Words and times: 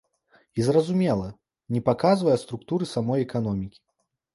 І, 0.57 0.65
зразумела, 0.69 1.29
не 1.77 1.85
паказвае 1.93 2.37
структуры 2.49 2.93
самой 2.97 3.19
эканомікі. 3.31 3.79